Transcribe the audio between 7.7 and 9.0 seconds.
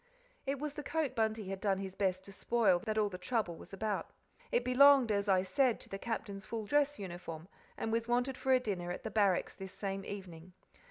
and was wanted for a dinner